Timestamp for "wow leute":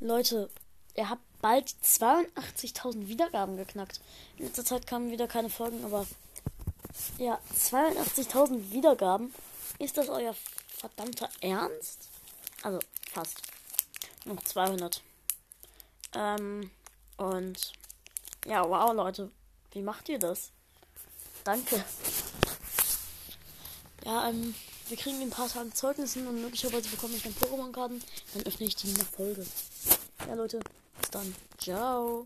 18.68-19.30